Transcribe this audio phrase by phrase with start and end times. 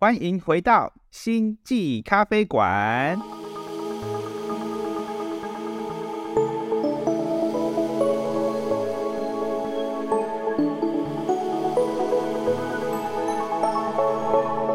[0.00, 3.18] 欢迎回到星际咖啡馆。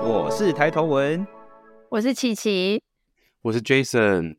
[0.04, 1.26] 我是抬头文，
[1.87, 2.83] 我是琪琪，
[3.44, 4.35] 我是 Jason，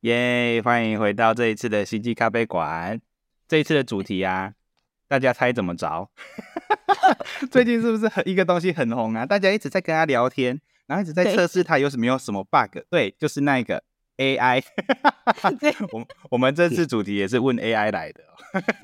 [0.00, 0.60] 耶！
[0.62, 3.00] 欢迎回到这一次的星际咖啡馆。
[3.48, 4.52] 这一次的主题啊，
[5.10, 6.08] 大家猜怎么着？
[7.50, 9.26] 最近是不是很一个东西很红啊？
[9.26, 12.78] 大家一直在跟他聊天，然后一直在测试他有什么有什么 bug。
[12.88, 13.82] 对，就是那个
[14.18, 14.62] AI。
[15.90, 18.22] 我我们这次主题也是问 AI 来的。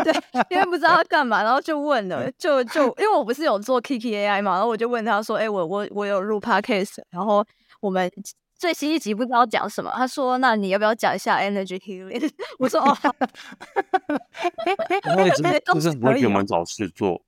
[0.03, 0.13] 对，
[0.51, 7.47] 因为不知道他干嘛，然后就问了，就就因为我不是有做 Kiki AI 嘛，然后我就问他说：“哎，我我我有录 Podcast，然后
[7.81, 8.11] 我们
[8.59, 12.97] 最新一集不知道讲什么。”他说：“那你要不要讲一下 Energy Healing？” 我说：“哦。”
[15.17, 17.23] 那你真的就是不会给我们找事做。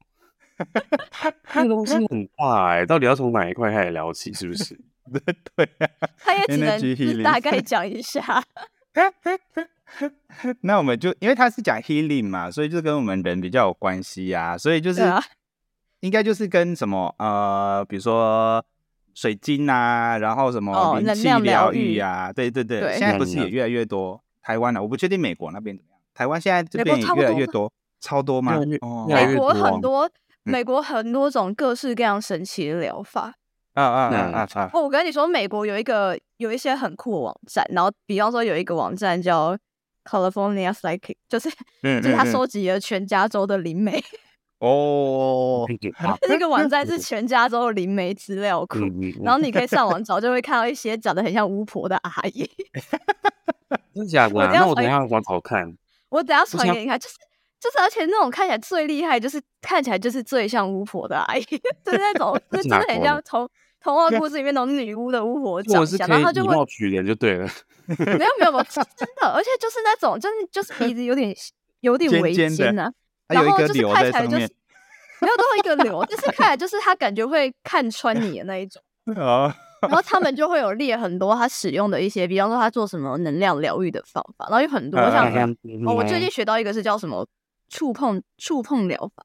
[1.55, 4.33] 那东西很大哎，到底要从哪一块开始聊起？
[4.34, 4.77] 是不是？
[5.55, 5.69] 对，
[6.19, 8.42] 他也只能大概讲一下。
[10.62, 14.58] 那我们就因为他是讲 healing 嘛，所以就跟我们人比较有关系呀。
[14.58, 15.00] 所以就是
[16.00, 18.64] 应该就是跟什么呃，比如说
[19.19, 22.97] 水晶啊，然后什么灵气疗愈啊，对对对。
[22.97, 24.22] 现在不是也越来越多？
[24.41, 26.00] 台湾呢，我不确定美国那边怎么样。
[26.14, 28.60] 台湾现在这边也越来越多，超多吗？
[29.08, 30.08] 美国很多。
[30.44, 33.34] 美国很多种各式各样神奇的疗法
[33.75, 34.70] 啊啊啊啊！
[34.72, 39.55] 哦，我跟你说，美国有一个有一些很酷的网站，然后比方说有一个网站叫
[40.05, 41.50] California Psychic，就是
[41.82, 44.03] 就是他收集了全加州的灵媒
[44.59, 45.67] 哦。
[46.28, 48.78] 那个网站是全加州的灵媒资料库，
[49.23, 52.48] 然后你可以上网找，就会看到一些长得很像巫婆的阿姨。
[53.95, 54.34] 真的假的？
[54.53, 55.77] 那我等下往找看。
[56.09, 57.15] 我等下传给你看，就是。
[57.61, 61.43] 就是，而且那种看起来最厉害，就是看起来就是最像巫婆的阿姨，
[61.84, 63.50] 就是那种， 就真的很像童
[63.83, 67.50] 童话故事里面那种女巫的巫婆长相，然后就会取脸就对了。
[67.87, 71.34] 没有没有没有， 真的，而且就是那种，就是就是鼻子有点
[71.81, 72.93] 有点围尖呢，
[73.28, 74.49] 然后就 是看起来就是
[75.21, 78.83] 没有最后一个瘤，就是看起来就是他感觉会看穿你的那一种
[79.16, 79.55] 啊。
[79.83, 85.33] 然后他们就会有列很多他使用的一些，比方说他做什么能量疗愈的方法，然后有很多像
[85.87, 87.25] 哦，我最近学到一个是叫什么？
[87.71, 89.22] 触碰触碰疗法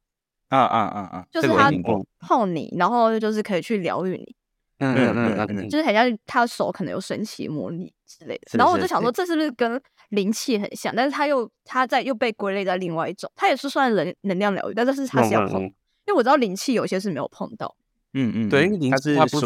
[0.49, 1.25] 啊啊啊啊！
[1.31, 1.71] 就是他
[2.19, 4.35] 碰你，然后就是可以去疗愈你。
[4.79, 8.57] 嗯嗯嗯，就是很像他的手可能有神奇魔力之类的。
[8.57, 9.81] 然后我就想说，这是不是跟
[10.13, 10.95] 灵气很像？
[10.95, 15.73] 但是它又它在又被归类在另外一种，它也是算能能量疗愈，但是他是要碰，因
[16.07, 17.75] 为我知道灵气有些是没有碰到。
[18.13, 19.45] 嗯嗯，对，因为灵气它不是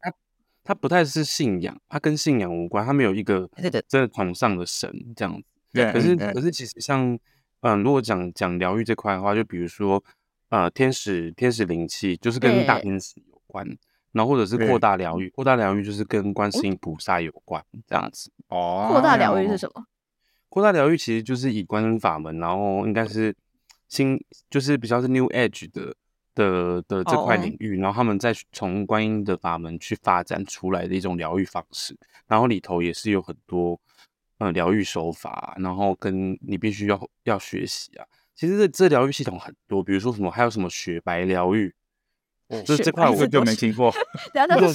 [0.00, 0.12] 他
[0.64, 3.48] 他不太是信仰，它跟信仰无关，它没有一个
[3.88, 5.44] 真的崇尚的神这样子。
[5.72, 7.18] 对，可是可是其实像。
[7.60, 10.00] 嗯，如果讲讲疗愈这块的话，就比如说，
[10.48, 13.66] 呃，天使天使灵气就是跟大天使有关，
[14.12, 18.30] 然后或者是扩大疗愈，扩大疗愈就是跟观世音菩萨有关这样子。
[18.46, 19.84] 哦，扩大疗愈是什么？
[20.58, 23.34] 扩大疗愈其实就是以观音法门，然后应该是
[23.88, 24.18] 新，
[24.50, 25.94] 就是比较是 New Age 的
[26.34, 33.80] 的的这块领域，然后他们再从观音的法门去发展出来的一种疗愈方式，然后里头也是有很多。
[34.40, 38.06] 呃，疗愈手法，然后跟你必须要要学习啊。
[38.36, 41.74] 其实这这疗愈系统很多，比如说什么，还有什么雪白疗愈，
[42.64, 43.92] 这这块我就没听过。
[44.32, 44.72] 等下再说。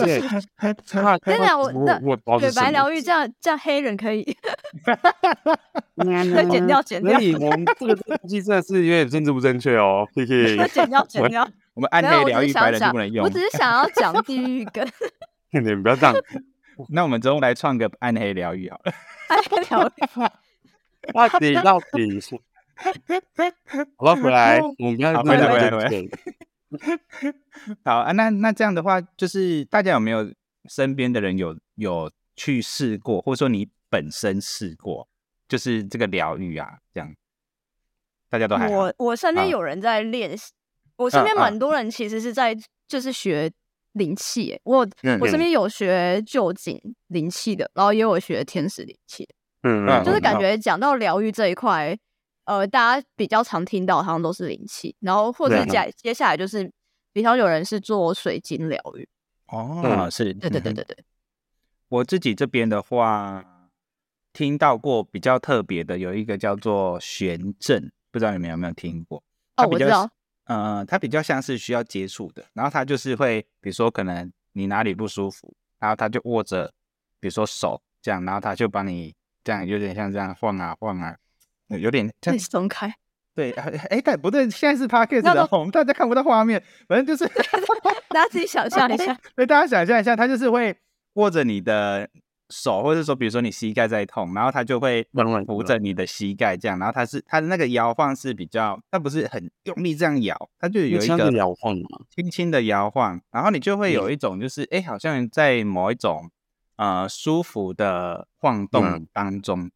[0.86, 4.24] 真的，我我雪白疗愈这样这样黑人可以。
[6.52, 7.18] 剪掉剪掉。
[7.18, 10.08] 可以，我们这个东西真的是有点政治不正确哦。
[10.14, 10.26] 可以。
[10.68, 11.48] 剪掉剪掉。
[11.74, 13.26] 我们暗黑疗愈白人就不能用。
[13.26, 14.88] 我只是想要讲地狱梗。
[15.52, 16.16] 你不要这样。
[16.90, 18.94] 那我们中午来创个暗黑疗愈好了。
[19.30, 19.92] 暗黑疗愈，
[21.12, 22.36] 到底到底是？
[23.98, 25.90] 好了，回来，我们要回来回来回来。
[27.86, 30.34] 好啊，那那这样的话，就是大家有没有
[30.70, 35.08] 身边的人有有去试过，或者说你本身试过，
[35.48, 37.16] 就是这个疗愈啊，这样
[38.30, 40.52] 大家都还我我身边有人在练习，
[40.98, 41.58] 我身边蛮。
[41.58, 42.58] 多人其实是在
[42.88, 43.52] 就是学。
[43.94, 44.80] 灵气，我
[45.22, 49.36] 我身边有学旧景灵气的，然后也有学天使灵气的，
[49.70, 51.96] 嗯嗯，就是感觉讲到疗愈这一块，
[52.46, 56.72] 呃，大家比较常听到好像都是灵气，然后或者接接下来就是，
[57.12, 59.08] 比较有人是做水晶疗愈，
[59.48, 60.98] 哦，是，对对对对对，
[61.90, 63.44] 我自己这边的话，
[64.34, 69.24] 听到过比较特别的，有一个叫做玄阵，不知道你们有没有听过？
[69.58, 70.10] 哦，我知道。
[70.46, 76.74] 呃，它比较像是需要接触的，然后它就是会，比如说可能你哪里不舒服，然后他就握着，
[77.22, 81.16] 比如说手这样，然后他就帮你这样，有点像这样晃啊晃啊，
[81.68, 82.94] 有点这样松开，
[83.36, 87.30] 对，哎，但不对，现在是 podcast 的红，大家看不到画面，反正就是
[88.10, 89.18] 大家自己想象一下。
[89.36, 90.76] 对，大家想象一下，他就是会
[91.14, 92.08] 握着你的
[92.50, 95.08] 手，或者说，比如说你膝盖在痛，然后他就会
[95.48, 106.30] 扶着你的膝盖这样，然后他是他的那个摇晃是比较，他不是很用力这样摇，他就有一个摇晃嘛，轻轻的摇晃，然后你就会有一种就是，哎，好像在某一种
[106.76, 109.72] 呃舒服的晃动当中，对，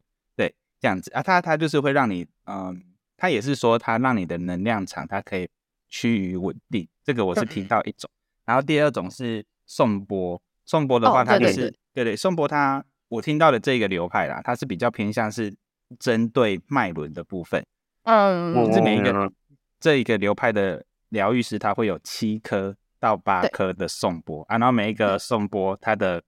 [0.80, 2.84] 这样子啊，他他就是会让你嗯。
[3.20, 5.48] 他也是说，他让你的能量场，它可以
[5.88, 6.86] 趋于稳定。
[7.02, 8.08] 这个我是听到一种。
[8.44, 15.52] 然后第二种是颂钵，颂钵的话，它就是对对，颂钵它我听到的这个流派啦，它是比较偏向是
[15.98, 17.66] 针对脉轮的部分。
[18.04, 19.32] 嗯，是每一个
[19.80, 26.22] 这一个流派的疗愈师，他会有七颗到八颗的颂钵啊，然后每一个颂钵它的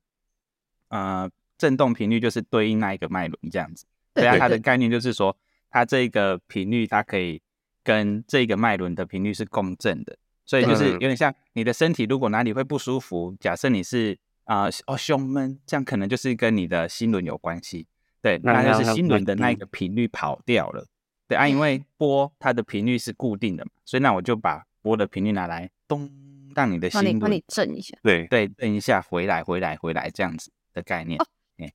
[0.88, 3.86] 呃振动频率就是对应那一个脉轮这样子。
[4.14, 5.36] 对啊，它的概念就是说。
[5.72, 7.40] 它这个频率，它可以
[7.84, 17.86] 跟这个脉轮的频率是共振的，所以就是有点像你的身体，如果哪里会不舒服，假设你是啊哦胸闷，这样可能就是跟你的心轮有关系，
[18.20, 20.84] 对，那就是心轮的那个频率跑掉了，
[21.28, 26.10] 对啊，因为波它的频率是固定的嘛，所以那我就把波的频率拿来咚，
[26.56, 31.16] 让你的心轮帮你震一下，对对，震一下回来回来回来这样子的概念。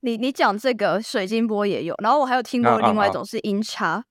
[0.02, 4.04] 你你讲这个水晶波也有，然后我还有听过另外一种是音叉，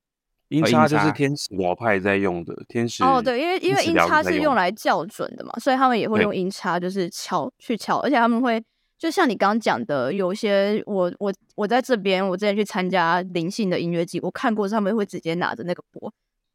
[0.50, 8.63] 音叉就是天使疗派在用的天使哦，对，因为因为音叉是用来校准的嘛，所以他们也会用音叉，就是敲去敲，而且他们会
[8.98, 16.13] 就像你刚刚讲的，有些我我我在这边，我之前去参加灵性的音乐季，我看过他们会直接拿着那个波，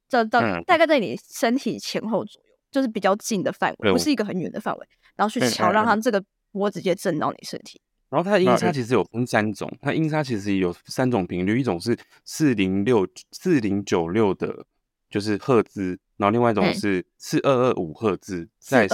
[0.08, 7.80] 这到大概在你身体前后左右，就是比较近的范围，不是一个很远的范围，然后去敲，让它这个波直接震到你身体。
[8.10, 14.66] 然后它的音叉其实有分三种，它音叉其实有三种频率，一种是四零六四零九六的，
[15.08, 18.88] 就是赫兹，然后另外一种是四二二五赫兹，在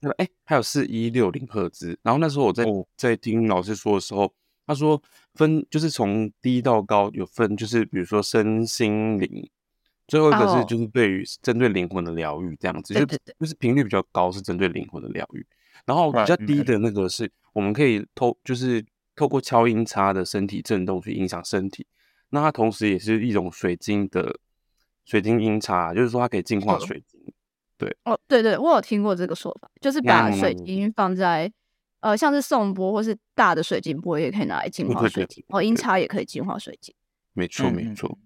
[0.00, 1.98] 那个哎还有四一六零赫兹。
[2.02, 2.64] 然后那时候我在
[2.96, 4.32] 在听老师说的时候，
[4.66, 5.02] 他说
[5.34, 9.48] 分就是从低到高有分，就是比如说身心灵，
[10.08, 15.46] 最后一个是就是对于针对灵魂的疗愈这样子，就就是频率比较高是针对灵魂的疗愈，
[15.86, 17.30] 然后比较低的那个是。
[17.52, 18.84] 我们可以透，就是
[19.14, 21.86] 透过敲音叉的身体震动去影响身体。
[22.30, 24.40] 那它同时也是一种水晶的
[25.04, 27.20] 水晶音叉，就是说它可以净化水晶。
[27.78, 31.48] 对，哦，对对，我有听过这个说法，就是把水晶放在
[32.00, 35.44] 呃，像是颂钵或是大的水晶钵，也可以拿来净化水晶。
[35.50, 36.92] 哦，音叉也可以净化水晶。
[37.34, 38.18] 没错，没错。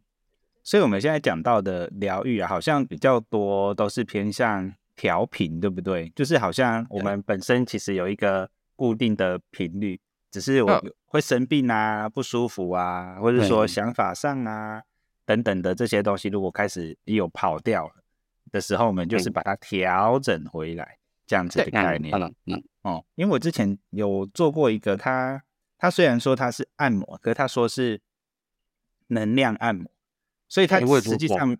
[0.64, 6.10] 所以我们现在讲到的疗愈啊，好像比较多都是偏向调频，对不对？
[6.10, 8.50] 就是好像我们本身其实有一个。
[8.78, 10.00] 固定的频率，
[10.30, 14.80] 只是我会生病啊、不舒服啊，或者说想法上啊
[15.26, 17.94] 等等的这些东西，如果开始有跑掉了
[18.52, 20.96] 的时候，我们就是把它调整回来，
[21.26, 22.14] 这样子的概念。
[22.46, 25.42] 嗯哦，因为我之前有做过一个，他
[25.76, 28.00] 他虽然说他是按摩，可是他说是
[29.08, 29.90] 能量按摩，
[30.48, 31.56] 所以他实际上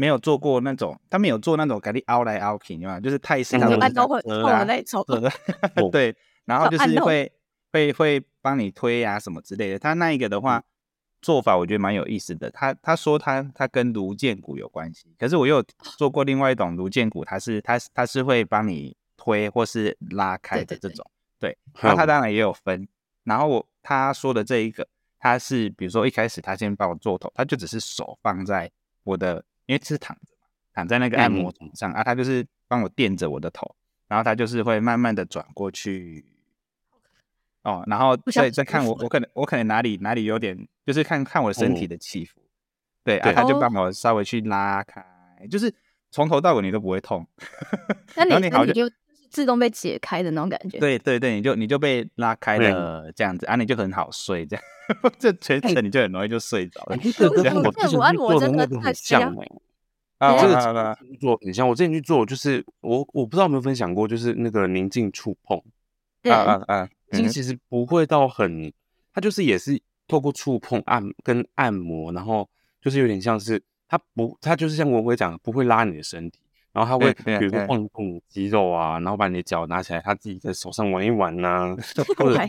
[0.00, 3.00] 没有做过那种，他没有做那种给你凹来凹去，你知道吗？
[3.00, 3.78] 就是泰式那种
[5.92, 6.16] 对。
[6.46, 7.30] 然后就是会
[7.70, 9.78] 会会帮你推啊什么之类的。
[9.78, 10.62] 他那一个的话
[11.20, 12.50] 做法，我觉得蛮有意思的。
[12.50, 15.62] 他他说他他跟颅剑骨有关系，可是我又
[15.98, 21.08] 做过另外一种颅剑骨，它是它它是会帮你推或是拉开的这种。
[21.38, 22.88] 对，那他当然也有分。
[23.24, 24.88] 然后我他说的这一个，
[25.18, 28.68] 他是比如说一开始他先帮我做头，他就只是手放在
[29.04, 33.72] 我的，因为是躺着嘛，躺在那个按摩床上啊，他就是帮我垫着我的头，
[34.08, 36.24] 然后他就是会慢慢的转过去。
[37.62, 42.40] 哦，然后再再看我，我可能我可能哪里哪里有点，就是看看我身体的起伏，
[43.04, 45.04] 对啊，他就帮我稍微去拉开，
[45.48, 45.72] 就是
[46.10, 47.24] 从头到尾你都不会痛，
[48.16, 48.90] 那你好就
[49.30, 54.64] 自动被解开的那种感觉，对对对，你就你就被拉开了这样子，啊，你就很好睡，这样。
[55.18, 56.96] 这全程你就很容易就睡着了。
[57.16, 57.28] 这
[57.96, 59.34] 我按摩真的很像
[60.18, 65.56] 啊，这个 做很像，我之前去做，就是我我不知道有没有分享过，就是那个宁静触碰，
[66.24, 66.88] 啊啊啊。
[67.12, 68.72] 这个其实不会到很，
[69.14, 72.48] 它就是也是透过触碰按跟按摩，然后
[72.80, 76.40] 就是有点像是它不，它就是像文辉讲，不会拉你的身体，
[76.72, 81.76] 然后他会比如说晃动肌肉啊，然后把你的脚拿起来，他自己在手上玩一玩呐，
[82.18, 82.46] 或者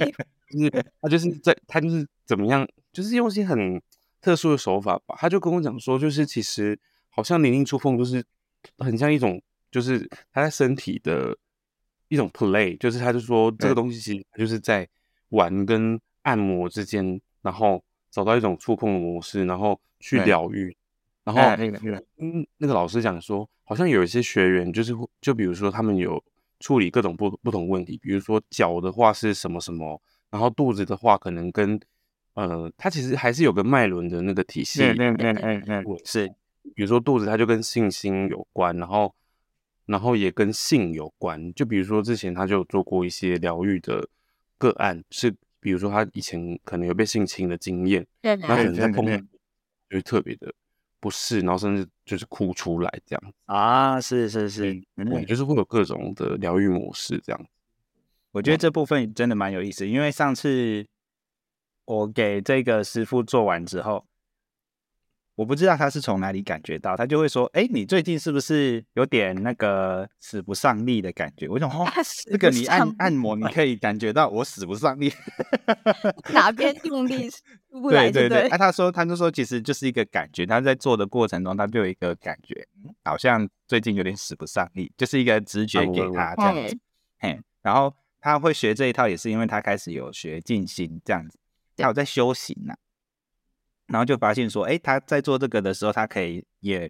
[0.49, 0.69] 就是
[1.01, 3.81] 他就是在他就是怎么样，就是用一些很
[4.21, 5.15] 特殊的手法吧。
[5.17, 8.23] 他就跟我讲说，就是其实好像灵灵触碰，就是
[8.77, 11.37] 很像一种，就是他在身体的。
[12.11, 14.85] 一种 play，就是他就说这个东西其实就是在
[15.29, 20.75] 玩跟按摩之间，然后找到一种触碰的模式，然后去疗愈
[21.23, 21.41] 然后
[22.17, 26.23] 嗯，那个老师讲说，好像有一些学员就是就比如说他们有
[26.59, 31.79] 处理各种不不同问题，比如说脚的话是什么什么，然后肚子的话可能跟
[32.33, 34.79] 呃，它其实还是有个脉轮的那个体系。
[34.79, 36.27] 对对对对对，是，
[36.73, 39.13] 比如说肚子它就跟信心有关，然后
[39.85, 41.53] 然后也跟性有关。
[41.53, 44.07] 就比如说之前他就有做过一些疗愈的
[44.57, 50.51] 个案，是比如说他以前可能有被性侵的经验，那可能在碰就会特别的。
[51.01, 57.45] 不是，然后甚至就是哭出来这样啊，是是是，对，就是会有各种的疗愈模式这样。
[58.31, 60.85] 我觉得这部分真的蛮有意思，因为上次
[61.83, 64.05] 我给这个师傅做完之后。
[65.41, 71.83] 我不知道他是从哪里感觉到，他就会说：“哎，你最近是不是有点那个使不上力的感觉？”我想：“哦，
[72.29, 75.11] 这个你按按摩，你可以感觉到我使不上力，
[76.31, 77.27] 哪边用力
[77.89, 82.67] 对对对。”哎，他说，他就说，其实就是一个感觉，他在做的过程中，他就有一个感觉，
[83.03, 86.77] 好像最近有点使不上力，就是一个直觉给他这样子。
[87.17, 91.39] 嘿，然后他会学这一套，也是因为他开始有学静心这样子，
[91.77, 92.75] 他有在修行呢。
[93.91, 96.89] 然后就发现说，哎，他在做这个的时候，他可以也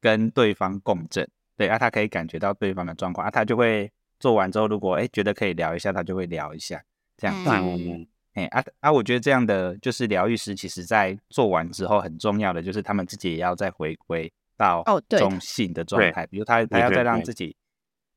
[0.00, 6.82] 跟对方共振，对啊，他可以感觉到对方的状况啊，他就会做完之后，如果哎觉得可以聊一下，他就会聊一下，
[7.16, 7.50] 这样子。
[8.34, 17.54] 哎啊啊，我觉得这样的就是疗愈师，其实在做完之后很重要的就是他们自己也要再回归到中性的状态，比如他他要再让自己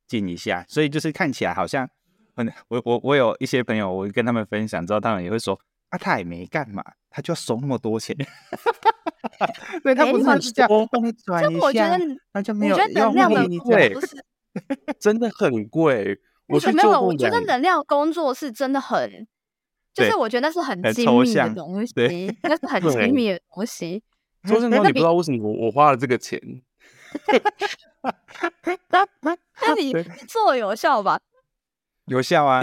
[0.06, 1.88] 静一下，所以就是看起来好像
[2.34, 5.60] 很我我我有一些朋友，我跟他们分享之后，他们也会说。
[5.98, 8.16] 他也没干嘛，他就要收那么多钱。
[9.82, 11.98] 对他不是这样，帮你转一下，
[12.32, 12.76] 那就没有。
[12.76, 13.94] 我觉得能量的贵，
[14.98, 16.20] 真的很贵。
[16.46, 19.26] 我没有，我觉得能量工作是真的很，
[19.94, 21.94] 就是我觉得那是很精密的东西，
[22.42, 24.02] 那是很精密的东西。
[24.44, 26.38] 说真的，你不知道为什么我我花了这个钱。
[28.90, 29.92] 那 那你
[30.28, 31.18] 做有效吧？
[32.06, 32.60] 有效啊。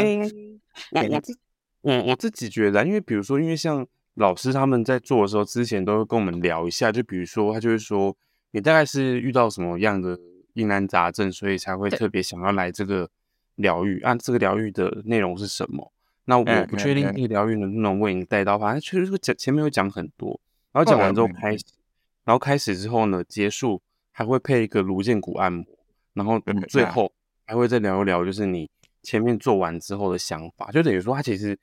[1.81, 3.85] 我我自己觉得，因为比如说，因为像
[4.15, 8.15] 老师他们在做的时候，之前都会跟我们聊一下，就比如说他就会说，
[8.51, 10.19] 你大概是遇到什么样的
[10.53, 13.09] 疑难杂症，所以才会特别想要来这个
[13.55, 15.91] 疗愈，按这个疗愈的内容是什么？
[16.25, 20.39] 那我不确定这个疗愈能不能为你带到，反正确实这个讲前面有讲很多，
[20.71, 21.63] 然后讲完之后开始，
[22.25, 25.65] 然后开始之后呢，结束还会配一个颅剑骨按摩，
[26.13, 27.11] 然后最后
[27.45, 28.69] 还会再聊一聊，就是你
[29.01, 31.57] 前面做完之后的想法，就等于说他其实。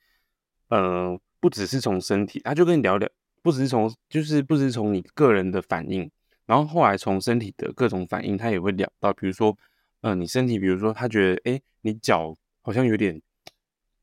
[0.69, 3.09] 呃，不只是从身体，他就跟你聊聊，
[3.41, 6.09] 不只是从，就是不只是从你个人的反应，
[6.45, 9.57] 然后后来从身体的各种反应，他也会聊到，比如说，
[10.01, 13.19] 呃，你身体，比如说他觉得，哎，你脚好像有点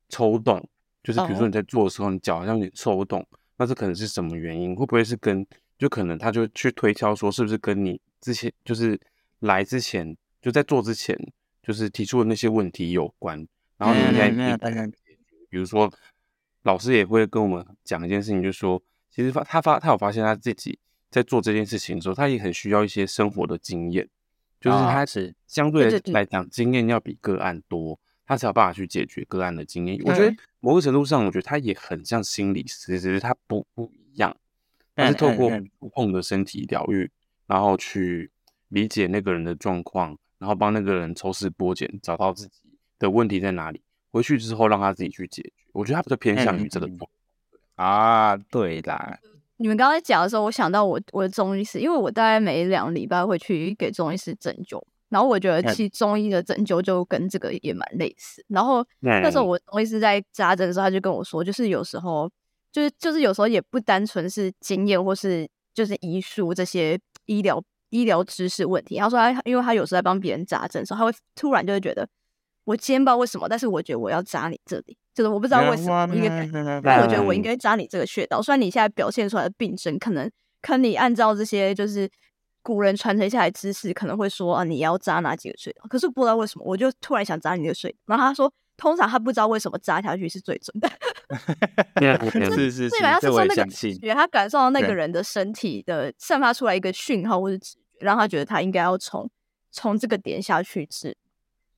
[0.09, 0.61] 抽动，
[1.03, 3.25] 就是比如说你在做的时候，你脚好像有点抽动，
[3.57, 4.75] 那这可能是什么原因？
[4.75, 5.45] 会不会是跟，
[5.77, 8.99] 就可能他就去推敲说，是不是跟你之前就是
[9.39, 11.17] 来之前就在做之前，
[11.63, 13.47] 就是提出的那些问题有关？
[13.77, 14.85] 然后你应该大概，
[15.49, 15.89] 比如说。
[16.63, 20.77] 老师也会跟我们讲一件事情，就是说，其实发他发他有发现他自己
[21.09, 24.07] 在做这件事情的时候，他也很需要一些生活的经验，
[24.59, 29.97] 就是他是相对来讲经验要比个案多，他才有办法去解决个案的经验。
[30.03, 34.35] 我觉得某个程度上，我觉得他也很像心理师，只是他不不一样，
[34.95, 35.49] 他是透过
[35.79, 37.09] 触碰的身体疗愈，
[37.45, 38.29] 然后去
[38.67, 42.61] 理解那个人的状况，然后帮那个人抽丝剥茧，找到自己
[42.99, 43.81] 的问题在哪里。
[44.17, 46.89] 回去之后让他自己去解决，我觉得他比较偏向于这个
[47.75, 49.19] 啊，对啦。
[49.57, 58.43] 你们刚才讲的时候，我想到我我的中医师，因为我大概每两礼拜会去给中医师针灸，然后我觉得其实中医的针灸就跟这个也蛮类似。
[58.49, 62.29] 然后那时候我中医师在扎针的时候，他就跟我说，就是有时候
[62.71, 68.97] 就是就是有时候也不单纯是经验或是就是医术这些医疗医疗知识问题。
[68.97, 72.07] 他说他因为他有时候在帮别人扎针的时候，他会突然就会觉得。
[72.67, 76.21] 我今天不知道为什么，但是我觉得我要扎你这里，就是我不知道为什么，应
[76.51, 78.41] 该，但我觉得我应该扎你这个穴道。
[78.41, 80.29] 虽然你现在表现出来的病症，可能，
[80.61, 82.09] 可你按照这些就是
[82.61, 85.85] 古人传承下来知识，可能会说啊，你要扎哪几个穴道？
[85.89, 87.95] 可是不知道为什么，我就突然想扎你的穴道。
[88.07, 90.91] 然后他说，通常他不知道为什么扎下去是最准的。
[92.53, 99.29] 是是 是，基本上是说那个直觉，他感受到那个人的身体的散发出来一个讯号或者直觉，让他觉得他应该要从
[99.71, 101.15] 从这个点下去治。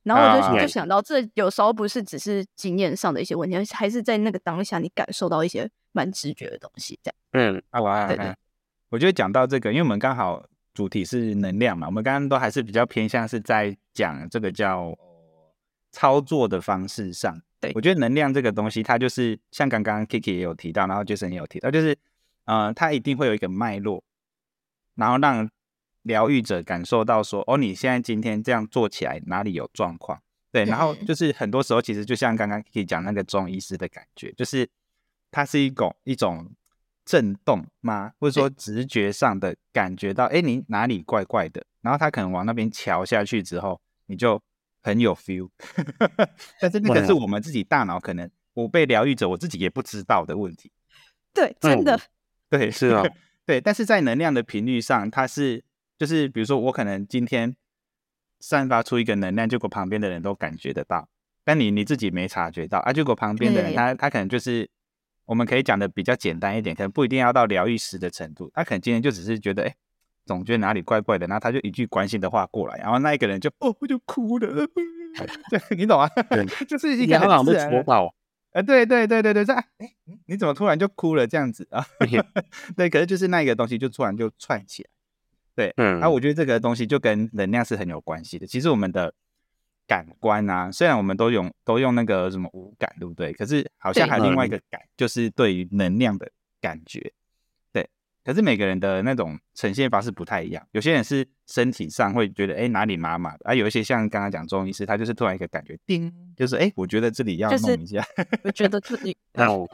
[0.02, 7.54] 然后我就就想到，这有时候不是只是经验上的一些问题，还是在那个当下你感受到一些蛮直觉的东西，这样。
[7.54, 8.34] 嗯，啊，我对对，
[8.88, 10.42] 我觉得讲到这个，因为我们刚好
[10.72, 14.96] 主题是能量嘛，我们刚刚都还是比较偏向是在讲这个叫
[15.92, 17.40] 操作的方式上。
[17.60, 21.96] 对，我觉得能量这个东西，它就是像刚刚 Kiki 也有提到，然后 Jason 也有提到，就是
[22.46, 24.02] 呃，它一定会有一个脉络。
[24.96, 25.48] 然后让
[26.02, 30.20] 疗愈者感受到说，哦，你现在今天这样做起来哪里有状况？
[30.52, 34.68] 对，然后就是很多时候其实就像刚刚可以讲那个中医师的感觉，就是
[35.30, 36.50] 它是一种一种
[37.04, 38.12] 震动吗？
[38.18, 41.64] 或者说直觉上的感觉到，哎，你哪里怪怪的？
[41.82, 44.42] 然后他可能往那边瞧下去之后，你就
[44.82, 45.48] 很有 feel。
[46.60, 50.72] 但是那个是我们自己大脑可能我被疗愈者我自己也不知道的问题。
[51.32, 51.98] 对，真的，
[52.48, 53.04] 对，是啊，
[53.46, 55.62] 对，但是在能量的频率上，它是
[56.00, 57.54] 就是比如说我可能今天
[58.38, 61.06] 散发出一个能量，结果旁边的人都感觉得到，
[61.44, 64.66] 但你你自己没察觉到啊，结果旁边的人他他可能就是
[65.26, 69.74] 我们可以讲的比较简单一点，可能不一定要到疗愈师的程度，他可能今天就只是觉得哎，
[70.24, 74.48] 总觉得哪里怪怪的，然后他就一句关心的话过来，然后那一个人就哦我就哭了，
[75.52, 76.08] 对，你懂啊？
[76.30, 77.70] 对，就是一个很自然。
[78.52, 79.66] 啊，对对对对对，这哎，
[80.28, 81.84] 你怎么突然就哭了这样子啊？
[82.74, 84.88] 对， 可是就是那个东西就突然就串起来，
[85.60, 88.46] 对，嗯，啊，我觉得这个东西就跟能量是很有关系的。
[88.46, 89.12] 其实我们的
[89.86, 93.30] 感官啊，虽然我们都用都用那个什么五感，对不对？
[93.34, 96.30] 可是好像还有另外一个感，就是对于能量的
[96.62, 97.12] 感觉。
[98.22, 108.04] 可是每个人的那种呈现方式不太一样，有些人是身体上会觉得哎哪里麻麻的，啊有一些像刚刚讲中医师，他就是突然一个感觉，叮，就是哎我觉得这里要弄一下，
[108.44, 109.66] 我觉得自己，哦，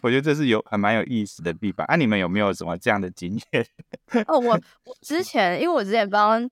[0.00, 1.84] 我觉得这是有还蛮有意思的地方。
[1.86, 3.66] 啊，你们有没有什么这样的经验？
[4.26, 4.52] 哦，我
[4.86, 6.48] 我之前因为我之前帮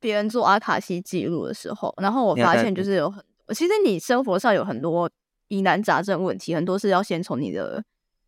[0.00, 5.08] 别人做阿卡西记录的时候，然后我发现就是有很多，其实你生活上有很多
[5.48, 7.84] 疑难杂症问题，很多是要先从你的。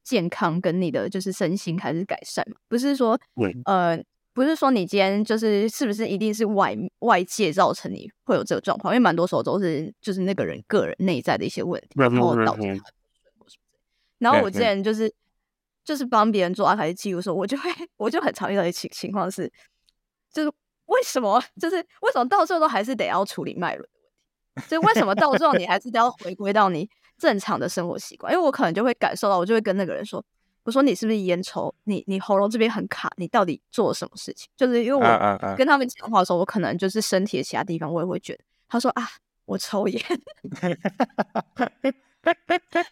[0.07, 3.19] 健康跟你的就是身心开始改善嘛，不是说
[3.65, 4.01] 呃，
[4.33, 12.85] 不是说你今天就是是不是一定是外外界造成你会有这个状况，因为蛮多时候都是就是那个人个人内在的一些问题，然后导致他
[14.19, 14.81] 然后我之前。
[14.83, 15.13] 就是
[15.85, 19.53] 就是帮别人做阿卡西记录的时候，我就会我就很常遇到一情情况是，
[20.33, 20.53] 就是
[20.87, 23.91] 为什么就是为什么到最后都还是得要处理脉轮的
[24.55, 26.89] 问题，就为什么到最后你还是得要回归到你。
[27.19, 30.25] 正常的生活习惯，因为我可能就会感受到，我就会跟那个人说
[30.65, 31.75] ：“我说你是不是烟抽？
[31.85, 38.45] 你你喉咙这边很卡，你到底做了什么事情？”就是因为我跟他们讲话的时候，我可能就是身体的其他地方我也会觉得。
[38.69, 39.09] 他说：“啊，
[39.45, 40.03] 我抽烟。”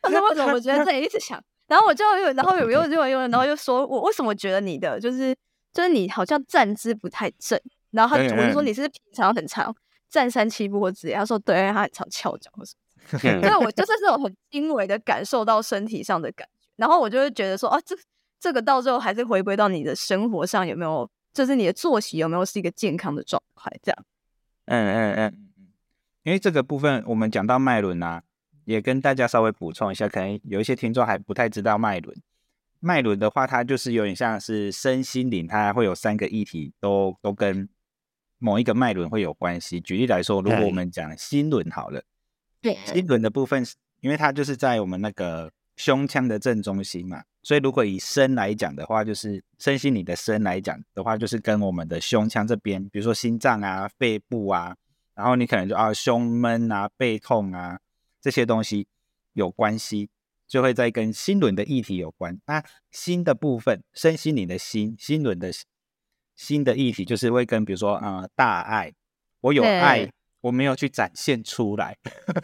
[0.00, 0.52] 他说：“为什么？
[0.52, 5.34] 我觉得这里一直想。”然后我就又，然后有又又又，然后又说：“我为什么觉得你的就是
[5.72, 7.58] 就是你好像站姿不太正？”
[7.90, 9.74] 然后他我就说：“你是平常很长
[10.08, 17.96] 站三七步或之类。”他说：“对，他很常翘脚或什么。”所以，我就是这种很轻微的感受到身体上的感觉，然后我就会觉得说，啊，这
[18.40, 24.04] 这个到最后还是回归到你的生活上有没有，就是你的作息有没有是一个健康的状态，这样。
[24.66, 25.68] 嗯嗯嗯嗯，
[26.22, 28.22] 因为这个部分我们讲到脉轮啊，
[28.64, 32.16] 也跟大家稍微补充一下，可能有一些听众还不太知道脉轮。
[32.80, 37.68] 脉轮的话，它就是有点像是身心灵，它会有三个议题，都都跟
[38.38, 39.80] 某一个脉轮会有关系。
[39.80, 42.02] 举例来说，如果我们讲心轮好了。
[42.86, 43.64] 心轮的部分，
[44.00, 54.76] 因为它就是在我们那个胸腔的正中心嘛，所以如果以身来讲的话，就是身心你的身来讲的话，就是跟我们的胸腔这边，比如说心脏啊、肺部啊，
[55.14, 57.78] 然后你可能就啊胸闷啊、背痛啊
[58.20, 58.86] 这些东西
[59.32, 60.08] 有关系，
[60.46, 62.38] 就会在跟心轮的议题有关。
[62.46, 65.50] 那心的部分，身心你的心，心轮的
[66.36, 68.92] 心的议题，就是会跟比如说啊大爱，
[69.40, 70.08] 我有爱。
[70.44, 71.96] 我没有去展现出来，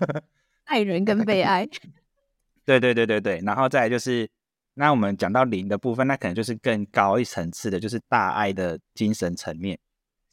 [0.64, 1.68] 爱人跟被爱，
[2.64, 4.26] 对对对对对，然后再来就是，
[4.72, 9.78] 那我们讲到零的部分，那可能就是更高一层次的，就是大爱的精神层面，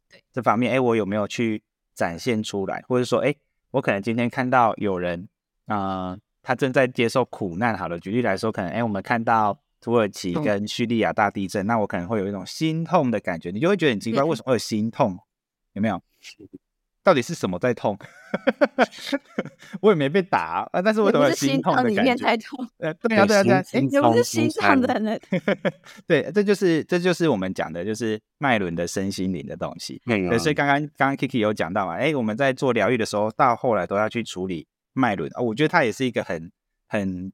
[0.09, 0.23] 对。
[0.31, 1.61] 这方面，哎，我有没有去
[1.93, 3.35] 展现出来，或者说，哎，
[3.71, 5.27] 我可能今天看到有人，
[5.65, 15.19] 啊，他正在接受苦难，好了，举例来说，可能，哎，我们看到土耳其跟叙利亚大地震，那我可能会有一种心痛的感觉，你就会觉得很奇怪，为什么会有心痛？
[15.73, 16.01] 有没有？
[17.07, 17.97] 到底是什么在痛？
[19.79, 22.25] 我也没被打啊，但是我怎么心痛的感觉？
[22.79, 25.17] 呃，对啊，对啊，对啊，哎，也不是心脏的呢。
[26.05, 30.01] 对，这就是这就是我们讲的，就是脉轮的身心灵的东西。
[30.05, 35.39] 对，所以刚刚刚刚 Kiki 有讲到嘛，哎，我们在做疗愈的时候，到后来都要去处理脉轮啊。
[35.41, 36.51] 我觉得它也是一个很
[36.89, 37.31] 很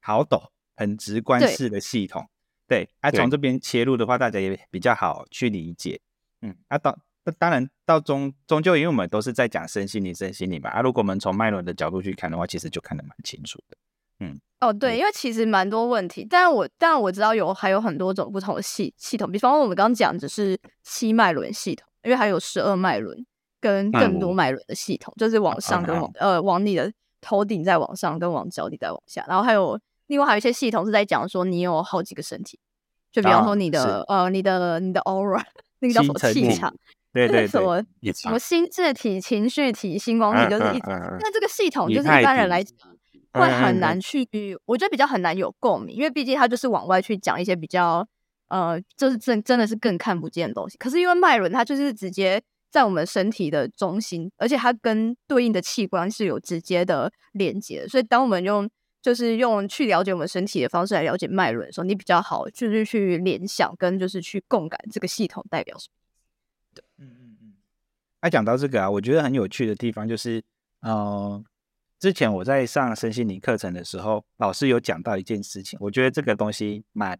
[0.00, 0.40] 好懂、
[0.76, 2.24] 很直观式的系统。
[2.68, 6.00] 对，啊，从这边切入的话，大家也比较好去理解。
[6.42, 6.96] 嗯，啊，到。
[7.24, 10.68] 那当然，到终终究，因为我们都是在讲身心灵、身心灵嘛。
[10.70, 13.76] 啊，如果我们从脉轮的角度去看的话，其实就看得蛮清楚的。
[14.20, 23.24] 嗯，哦，对，因为其实蛮多问题，但我但我知道有还有很多种不同的系系统，比方说我们刚刚讲只是七脉轮系统，因为还有十二脉轮
[23.60, 32.58] 跟更多脉轮的系统，就是往上跟往呃往你的头顶再往上，跟往脚底再往下，然后还有另外还有一些系统是在讲说你有好几个身体。
[33.10, 35.40] 就比方说你的呃你的你的 aura
[35.78, 36.74] 那个叫什么气场，
[37.14, 37.80] 对对什么
[38.12, 42.76] 什么心智体、情绪体、星光体，就是一那这个系统就是一般人来讲
[43.32, 44.26] 会很难去，
[44.66, 48.06] 我觉得比较很难有共鸣，因为毕竟它就是往外去讲一些比较
[48.48, 50.76] 呃，就是真真的是更看不见的东西。
[50.76, 58.68] 可是因为脉轮它就是直接在我们身体的中心，而且它跟对应的器官是有直接的连接，所以当我们用
[59.00, 65.94] 就是用去了解我们身体的方式来了解脉轮的时候，你比较好就是去联想跟就是去共感这个系统代表什么。
[68.24, 70.42] 那讲到这个啊，我觉得很有趣的地方就是，
[70.80, 71.44] 呃，
[72.00, 77.18] 之前我在上身心灵课程的时候，老师有讲到一件事情，我觉得这个东西蛮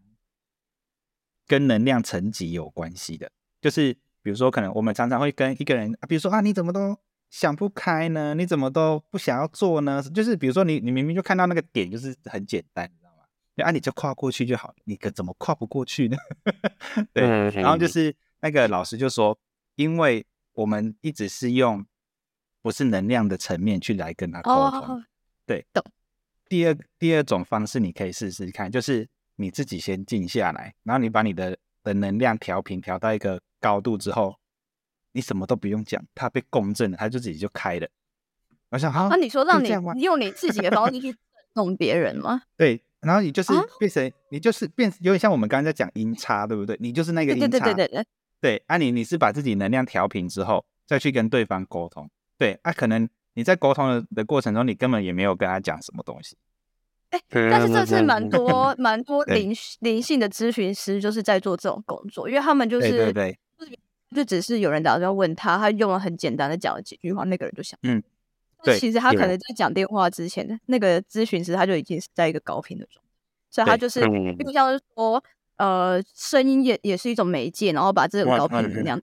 [1.45, 6.97] 跟能量层级有关系的，就是比如说，可能我们常常会跟一个人，比如说啊，你怎么都。
[7.31, 8.33] 想不开呢？
[8.33, 10.01] 你怎么都不想要做呢？
[10.13, 13.25] 就是比如说，你你明明就看到那个点，就是很简单，你知道吗？
[13.67, 14.75] 啊，你就跨过去就好了。
[14.85, 16.15] 你可怎么跨不过去呢？
[17.11, 17.25] 对。
[17.49, 19.37] 然后就是那个老师就说，
[19.75, 21.85] 因为我们一直是用
[22.61, 25.03] 不是能量的层面去来跟他沟通。
[25.45, 25.65] 对。
[25.71, 25.83] 懂。
[26.49, 34.35] 第二第二种方式，你可以试试看，就是你自己先静下来，然后你把你的的能量调频调到一个高度之后。
[35.11, 37.87] 你什么都不用讲，它被共振了，它就自己就开了。
[38.67, 41.15] 我想，好，那你说让你用你自己的方式去
[41.53, 42.41] 弄别人吗？
[42.57, 46.75] 对，然后你就是变成，你就是变，有点像我们刚才在讲音差，对不对？
[46.81, 47.47] 你就是那个音差。
[47.47, 48.05] 对对对对对。
[48.45, 52.07] 对，啊，你你是把自己能量调平之后，再去跟对方沟通。
[52.37, 56.37] 对，啊，可能你在沟通的的过程中，你根本也没有跟他讲什么东西。
[57.09, 63.39] 哎，但是这次 蛮多蛮多灵灵性的咨询师就是在做这种工作，因为他们就是对对。
[64.15, 68.01] 就只是有人打电话问他，他用了很简单的讲了几句话，那个人就想，嗯，
[68.63, 73.11] 对，其实他可能在讲电话之前，那个咨询师他就已经是在一个高频的状态，
[73.49, 73.99] 所以他就是，
[74.39, 75.21] 就像是说，
[75.57, 79.01] 呃，声音也也是一种媒介，然后把这种高频能量，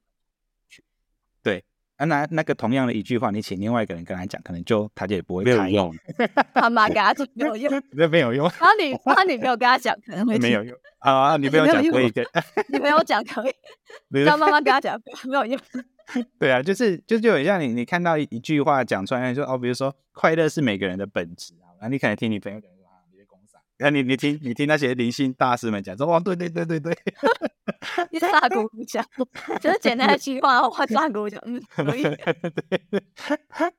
[1.42, 1.64] 对，
[1.96, 5.94] 啊，那那个同样的一句话，你请另外一个人跟他讲，可能就他就也不会没有用，
[6.54, 10.76] 他妈给他没有用， 那没有用，然后你然后你没有跟他讲，可能会没有用。
[10.98, 12.12] 啊，你不用讲可以，
[12.68, 13.52] 你没有讲可以，
[14.22, 15.58] 让妈妈跟他讲没有用。
[16.38, 22.70] 对啊，就是就就很像你，你看到一句话讲出来，说哦，比如说快乐是每个人的本质啊，那你可能听你朋友讲
[23.82, 26.96] 说啊，你你你听你听那些灵性大师们讲说，哦，对对对对对，
[28.12, 29.04] 你撒狗讲，
[29.60, 32.02] 就是简单的句话，我撒狗讲，嗯，可以，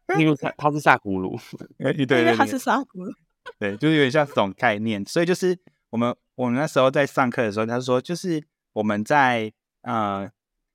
[0.07, 1.39] 对，因为 他他是撒葫芦，
[1.77, 3.13] 对对对，他是撒葫芦，
[3.57, 5.57] 对，就是有点像这种概念，所以就是
[5.89, 6.15] 我们。
[6.35, 10.27] 我们那时候在上课的时候，他说，就是我们在呃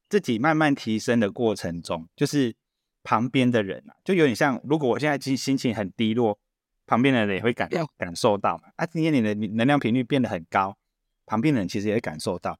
[0.09, 2.55] 自己慢慢提升的过程中，就是
[3.03, 6.39] 旁边的人啊，就有点像，如果我现在心心情很低落，
[6.89, 8.65] 旁边的人也会感感受到嘛。
[8.75, 10.77] 啊，今天你的能量频率变得很高，
[11.27, 12.59] 旁边的人其实也感受到，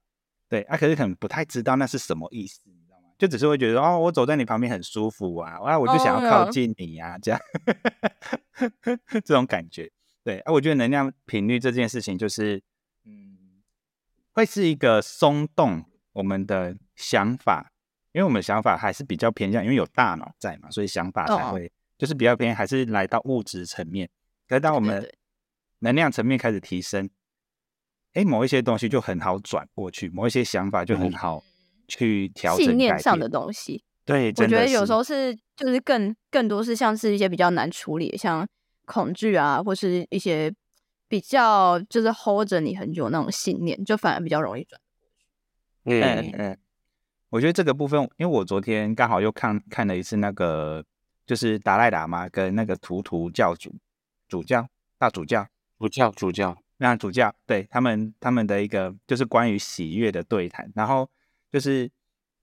[0.49, 3.09] 对啊，可是可能不太知道那是什么意思，你知道吗？
[3.19, 7.41] 就只是会觉得哦，我走在你旁边很舒服啊，啊，我就想要靠近你呀，这样
[9.11, 9.91] 这种感觉。
[10.23, 12.63] 对啊，我觉得能量频率这件事情就是。
[13.05, 13.37] 嗯
[14.35, 17.73] 会是一个松动我们的想法，
[18.13, 24.09] 因为我们的想法还是比较偏向，因为有大脑在嘛，所以想法才会就是比较偏，还是来到物质层面。
[24.49, 25.09] 可是当我们
[25.81, 27.09] 能量层面开始提升，
[28.15, 31.45] 哎，某一些东西就很好转过去，某一些想法就很好
[31.87, 32.67] 去调整。
[32.67, 38.49] 信念上的东西，对，我觉得有时候是就是更更多是像是一些比较难处理，像
[38.87, 40.53] 恐惧啊，或是一些。
[41.11, 44.79] 比较就是 hold 着你很久那种信念，就反而比较容易转
[45.85, 46.59] 嗯嗯，
[47.31, 50.85] 我觉得这个部分，因为我昨天刚好又看看了一次那个，
[51.25, 53.75] 就是达赖喇嘛跟那个图图教主
[54.29, 55.47] 主教大主教
[55.79, 61.09] 主教主教那主教对他们他们的一个就是关于喜悦的对谈，然后
[61.51, 61.91] 就是因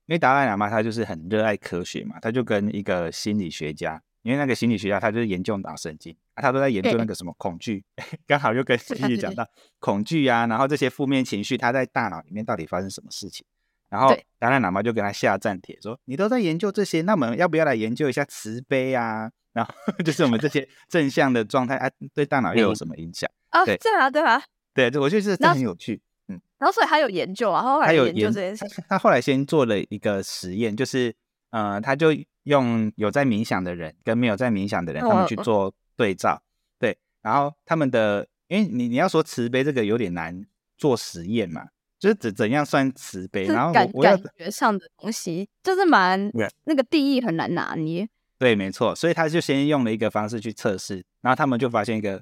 [0.08, 4.02] 为达赖喇嘛他就是很热爱科学嘛，他就跟一个心理学家。
[4.24, 7.86] 因为那个心理学家，他就是研究脑神经啊，他都在研究那个什么恐惧，
[8.26, 13.45] 刚好又跟西西讲到恐惧啊，然后这些负面情绪，他在大脑里面到底发生什么事情？
[13.88, 19.30] 然后达赖喇嘛就跟他下战帖说：“你都在研究这些，那我们要不要来研究一下慈悲啊？
[19.56, 19.74] 然后
[20.06, 24.44] 就是我们这些正向的状态啊，对大脑又有什么影响？”啊，对啊，对啊，
[24.76, 26.00] 对，我觉得这很有趣。
[26.28, 28.65] 嗯，然后所以他有研究啊，后来有研究这件事。
[28.88, 31.15] 他后来先做了一个实验，就是
[31.50, 32.13] 呃，他就。
[32.46, 36.39] 用有在冥想的人跟没有在冥想的人，他们去做对照，
[36.78, 40.46] 对，然后他们的，因为你你要说慈悲这个有点难
[40.78, 41.65] 做实验嘛，
[41.98, 46.32] 就是怎怎样算慈悲，然后感感觉上的东西就是蛮
[46.65, 48.08] 那个定义很难拿捏。
[48.38, 52.21] 对，没错，所以他就先用了一个方式去测试，然后他们就发现一个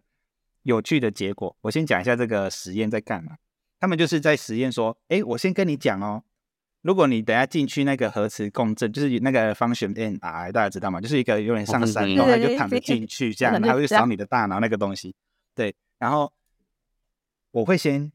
[0.62, 1.56] 有趣的结果。
[1.62, 3.38] 我先讲一下这个实验在干嘛。
[3.80, 6.24] 他们就是在实验说，哎，我先跟你讲哦，
[6.84, 11.02] 如果你等下进去那个核磁共振，就是那个 function n r，大家知道吗？
[11.02, 15.16] 就是一个有点上山，然后就躺着进去，这 样，然后就扫你的大脑那个东西。
[15.56, 16.32] 对，然后
[17.52, 18.12] 我会先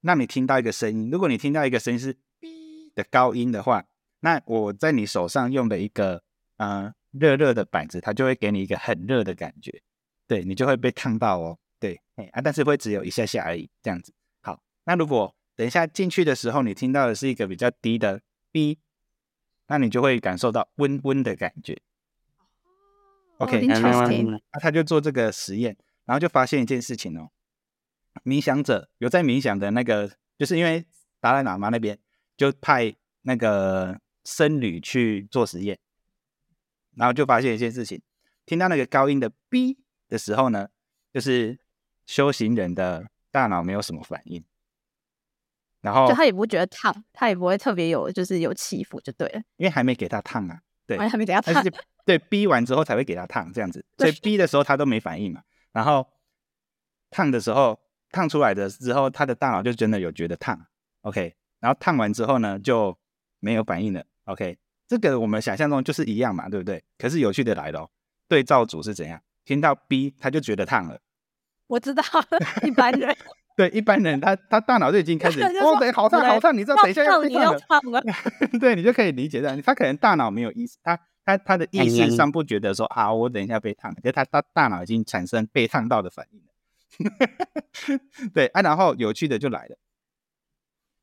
[0.00, 3.84] 让你听到一个声音，如果你听到一个声音是哔的高音的话，
[4.20, 6.22] 那我在你手上用的一个
[6.56, 9.82] 呃热热的板子，它就会给你一个很热的感觉，
[10.26, 11.58] 对你就会被烫到哦。
[11.78, 14.12] 对，哎啊，但是会只有一下下而已，这样子。
[14.40, 18.20] 好，那如果等一下进去的时候，你听到的是一个比较低的
[18.50, 18.78] B，，
[19.66, 21.76] 那你就会感受到温温的感觉。
[23.38, 27.30] OK，那他就做这个实验，然后就发现一件事情哦，
[28.24, 30.86] 冥想者有在冥想的那个，就是因为
[31.18, 31.98] 达赖喇嘛那边
[32.36, 35.78] 就派那个僧侣去做实验，
[36.96, 38.00] 然后就发现一件事情，
[38.46, 39.78] 听到那个高音的 b
[40.08, 40.68] 的时候呢，
[41.12, 41.58] 就是
[42.06, 44.44] 修行人的大脑没有什么反应。
[45.80, 51.64] 然后就他也不觉得烫，他也不会特别有就是有起伏就对了，因为还没给他烫啊，对，还没给他烫，
[52.04, 56.06] 对，逼完之后才会给他烫这样子， 所以逼的时候他都没反应嘛，然后
[57.10, 57.80] 烫的时候
[58.12, 60.66] 烫出来的之后，他的大脑就真的有觉得烫
[61.00, 62.96] ，OK，然后烫完之后呢就
[63.40, 64.56] 没有反应了，OK，
[64.98, 66.82] 这个我们想象中就是一样嘛，对不对？
[66.98, 67.90] 可是有趣的来了，
[68.28, 69.20] 对照组是怎样？
[69.44, 71.00] 听到 B 他就觉得烫了，
[71.66, 72.02] 我知道
[72.62, 73.16] 一般人。
[73.54, 78.02] 对一般人，他他大脑就已经开始哦，等好烫好烫，你知道等一下要要烫了，
[78.58, 87.18] 对，你就可以理解到，他可能大脑没有意识，他他他的意识上不觉得说啊，我等一下被烫，可是他他大脑已经产生被烫到的反应了。
[88.32, 89.76] 对啊，然后有趣的就来了，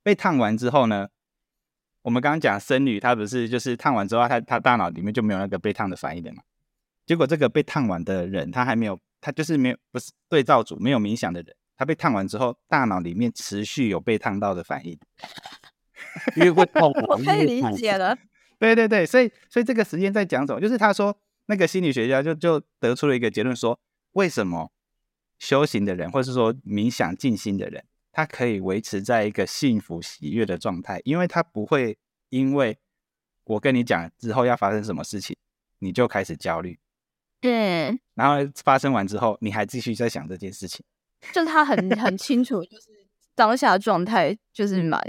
[0.02, 1.10] 被烫完之后呢，
[2.02, 6.42] 我们刚刚讲僧侣，他不是就是烫完之后，他他大脑里面就没有那个被烫的反应的嘛？
[7.06, 11.56] 结果这个被烫完的人，他还没有，他就是没有不是对照组没有冥想的人。
[11.76, 15.00] 他被烫完之后，大脑里面持续有被烫到的反应，
[16.36, 16.92] 因为会痛。
[17.08, 18.18] 我可以理解了。
[18.60, 20.60] 对对对，所以所以这个实验在讲什么？
[20.60, 23.80] 就是他说那个心理学家就就得出了一个结论，说
[24.12, 24.72] 为什么
[25.38, 27.86] 修行的人，或是说冥想静心的人，
[28.20, 32.78] 他可以维持在一个幸福喜悦的状态，因为他不会因为
[33.46, 35.38] 我跟你讲之后要发生什么事情，
[35.80, 36.78] 你就开始焦虑。
[37.40, 37.98] 对。
[38.16, 40.86] 然后发生完之后，你还继续在想这件事情。
[41.32, 45.02] 就是他很很清楚，就是当下状态就是蛮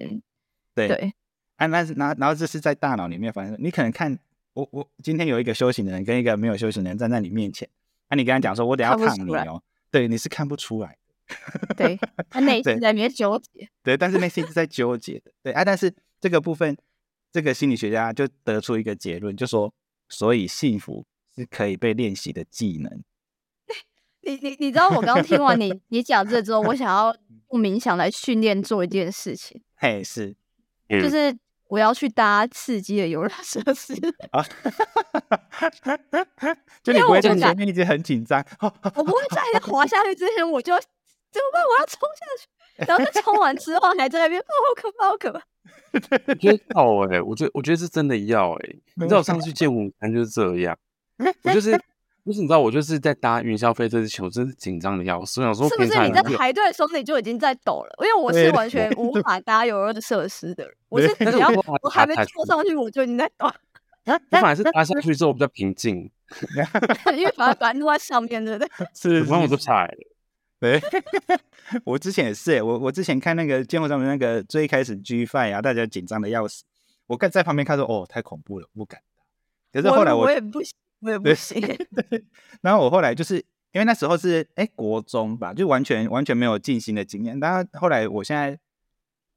[0.72, 1.12] 对对，
[1.56, 3.56] 啊，那是然然后这是在大脑里面发生。
[3.58, 4.16] 你可能看
[4.52, 7.68] 我我今天有一个修行的人跟一个没有修行的人站在你面前，
[8.08, 11.09] 那你跟他讲说，我等下烫你哦，对，你是看不出来的，
[11.76, 16.76] 对，他内心在里面纠结， 对，但是内心是在纠结的，对啊，但是这个部分，
[17.32, 19.72] 这个心理学家就得出一个结论，就说，
[20.08, 23.02] 所以幸福是可以被练习的技能。
[24.22, 27.16] 你你你知道我刚刚听完你你讲这之后，我想要
[27.52, 29.62] 用冥想来训练做一件事情。
[29.76, 30.36] 嘿，是，
[30.88, 31.34] 就是
[31.68, 33.94] 我要去搭刺激的游乐设施
[34.32, 34.44] 啊！
[36.82, 38.68] 就你不会在前面一直很紧张，我
[39.02, 40.74] 不会在滑下去之前我就
[41.30, 41.62] 怎么办？
[41.64, 42.48] 我要冲下去，
[42.86, 45.40] 然后在冲完之后还在那边，好可怕，好可怕！
[46.28, 48.70] 我觉得要哎，我觉得我觉得是真的要哎。
[48.94, 50.76] 你知道我上次去见舞团就是这样，
[51.44, 51.78] 我就是。
[52.22, 55.40] 不是你知道我就是在搭云霄飞车之前，我真是紧张的要死。
[55.40, 57.96] 我想说，是不是你在排队的时候你就已经在抖了？
[58.00, 61.48] 因为我是完全无法搭游乐设施的人，我是只要
[61.82, 63.50] 我还没坐上去，我就已经在抖。
[64.04, 66.10] 我反而是搭上去之后比较平静，
[67.16, 68.86] 因为反而坐在上面，对不对？
[68.94, 69.98] 是，然后我就下来了。
[70.62, 70.80] 对，
[71.84, 76.64] 我之前也是，我我之前看那个节目上面那个最开始 G Five 啊，大家紧张的要死，
[77.06, 79.00] 我看在旁边看说，哦，太恐怖了，不敢。
[79.72, 80.74] 可是后来我我也不行。
[81.02, 81.58] 我也不行。
[82.10, 82.22] 对，
[82.60, 83.36] 然后我后来就是
[83.72, 87.40] 因为那时候是哎国中吧，就完全完全没有静心的经验。
[87.40, 88.58] 然后后来我现在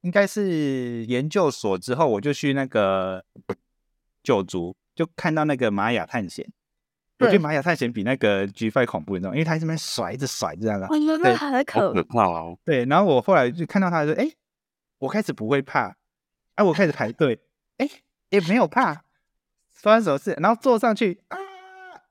[0.01, 3.23] 应该是研究所之后，我就去那个
[4.21, 6.45] 九族，就看到那个玛雅探险。
[7.23, 9.35] 我觉得玛雅探险比那个 G Five 恐怖，你知道吗？
[9.35, 12.57] 因为他这边甩着甩这样的，对，很可怕哦。
[12.63, 14.29] 对，然后我后来就看到他说：“哎，
[14.99, 15.95] 我开始不会怕。”
[16.55, 17.39] 哎，我开始排队，
[17.77, 17.89] 哎，
[18.29, 19.03] 也没有怕，
[19.71, 20.37] 发生什么事？
[20.39, 21.37] 然后坐上去啊。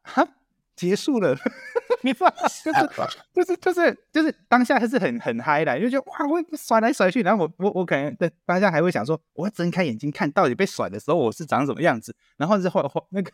[0.02, 0.28] 哈，
[0.74, 1.36] 结束了，
[2.02, 2.86] 你就是
[3.32, 13.30] 就是就是就是当下还是很很嗨的，就觉得哇，我甩来甩去，然后我我我可能在当下还会想说，我要睁开眼睛看到底被甩的时候我是长什么样子，然后是环环那个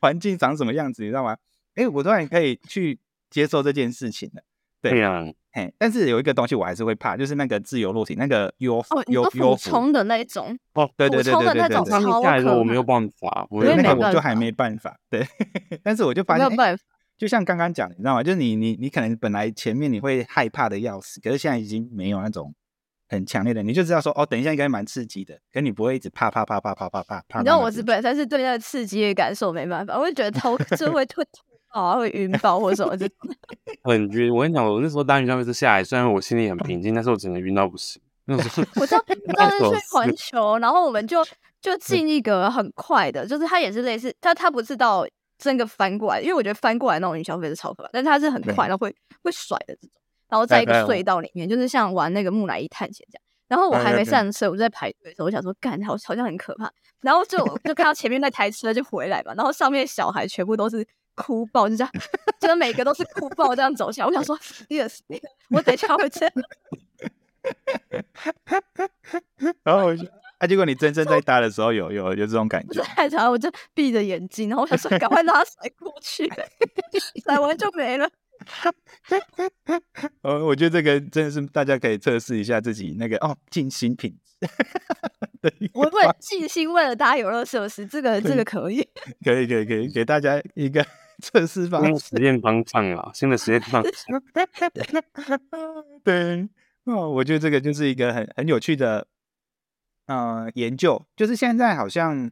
[0.00, 1.36] 环境长什么样子，你知道吗？
[1.74, 4.42] 哎，我突然可以去接受这件事情了。
[4.82, 15.24] 对呀，嘿，但是有一个东西我还是会怕，就是那个自由落体，那个 U U U 冲的那种哦，对对对对对对，上面下来的我没有办法，我那个我就还没办法，对，
[15.84, 16.76] 但是我就发现，
[17.22, 18.22] 就像刚刚讲，你知道吗？
[18.24, 22.52] 就是你你你可能本来前面你会害怕的要死，可是现在已经没有那种
[23.08, 27.38] 很强烈的，你就知道说哦，等一下应该蛮刺激的，可你不会一直啪啪啪啪啪啪啪啪。
[27.38, 31.22] 你知道我是本身是对那个刺激的感受没办法，我就觉得头就 会会吐
[31.68, 33.06] 啊，会晕爆或者什么就
[33.84, 34.34] 很晕。
[34.34, 38.02] 我跟你讲，我那时候搭云霄飞车下来，虽然我心里很平静，但是我整个晕到不行。
[38.26, 38.60] 我知
[38.96, 41.24] 道，我当时去环球，然后我们就
[41.60, 45.06] 就进一个很快的，就是它也是类似，它它不是到
[45.42, 49.90] 真个翻过来，因为我觉得翻过来那种云霄飞车超可怕，但它是很快，然后会会甩的这种。
[50.28, 53.22] 然后在一个隧道里面，就是像玩那个木乃伊探险这样。
[53.48, 56.72] 然后我还没上车，我在排队的时候，我想说，干，好好像很可怕。
[57.02, 61.92] 然后就就看到前面那台车就回来嘛，然后上面小孩全部都是哭爆，就这样，
[62.40, 64.06] 就是每个都是哭爆这样走起来。
[64.06, 64.34] 我想说
[64.68, 65.00] ，yes，
[65.50, 66.20] 我得超回去。
[69.64, 70.06] 然后我就，
[70.42, 72.82] 啊，结果你真正在搭的时候，有有有这种感觉。
[72.82, 76.28] 太长，我就闭着眼睛，然后我想说，赶快拉甩过去，
[77.24, 78.10] 甩完就没了。
[80.22, 84.48] 呃，我觉得这个真的是大家可以测试一下自己那个哦，静心品质。
[85.74, 88.82] 我会静心为了搭游乐设施，这个这个 可以，
[89.24, 90.84] 可以可以可以给大家一个
[91.22, 94.20] 测试方实验方向啊，新的实验方向。
[96.02, 96.48] 对，
[96.86, 99.06] 哦，我觉得这个就是一个很很有趣的
[100.06, 102.30] 呃研究，就是现在好像。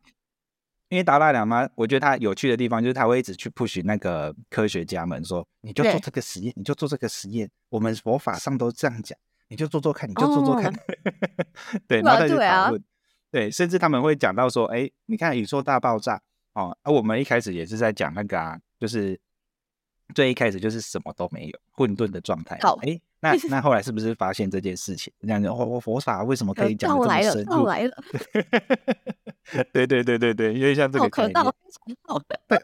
[0.92, 10.74] 因为达赖喇嘛，我觉得他有趣的地方就是他会一直去 push 那个科学家们说，你就做这个实验，你就做这个实验，我们佛法上都这样讲，你就做做看，你就做做看。
[11.87, 12.85] 对， 然后他就讨论，
[13.30, 16.20] 对，甚至他们会讲到说，哎，你看宇宙大爆炸
[16.54, 19.16] 哦，而我们一开始也是在讲那个啊，就是
[20.12, 22.59] 最一开始就是什么都没有，混沌的状态。
[22.62, 23.00] 好，哎。
[23.22, 25.12] 那那后来是不是发现这件事情？
[25.20, 27.66] 这样子，我我佛法为什么可以讲这么深入？
[27.66, 27.96] 来了，
[29.72, 32.18] 对对对对对，因为像这个可道非常好。
[32.48, 32.59] 对，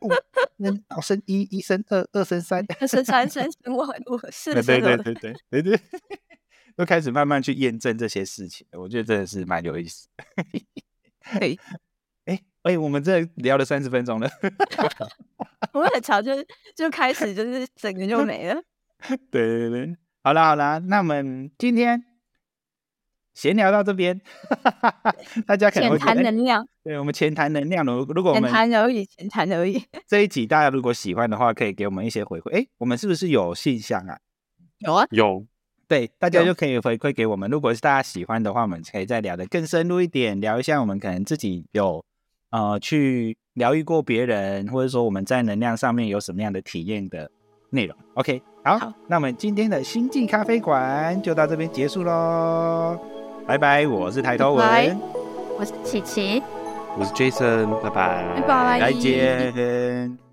[0.57, 5.81] 人道生一，一生二，二生三，二生三，三生万物， 是对对对对对对对，
[6.75, 10.09] 都开始慢慢去验证这些事情，我觉得真的是蛮有意思。
[11.21, 11.55] 哎
[12.25, 14.31] 哎哎，我们这聊了三十分钟了，
[15.75, 16.33] 我们很巧，就
[16.75, 18.63] 就开始就是整个就没了。
[19.31, 19.97] 对对对。
[20.27, 22.03] 好啦好啦，那我们今天
[23.33, 24.21] 闲聊到这边，
[25.47, 27.87] 大家可能浅谈能量，对我们浅谈能量。
[27.87, 29.81] 如如果我们浅谈而已， 浅谈而已。
[30.09, 32.51] 这一集大家如果喜欢的话，可以给我们一些回馈。
[32.59, 34.19] 哎，我们是不是有信箱啊？
[34.79, 35.47] 有啊，有。
[35.87, 37.49] 对，大家就可以回馈给我们。
[37.49, 42.05] 如果是大家喜欢的话，我们可以再聊的更深入一点，聊一下我们可能自己有
[42.51, 47.31] 呃去疗愈过别人，或者说我们在能量上面有什么样的体验的
[47.71, 47.97] 内容。
[48.15, 48.43] OK。
[48.67, 52.99] 好，那我们今天的星际咖啡馆就到这边结束喽，
[53.47, 53.87] 拜拜！
[53.87, 55.01] 我是抬头文，
[55.57, 56.43] 我是琪琪，
[56.99, 60.26] 我是 Jason，拜拜，拜拜，再见。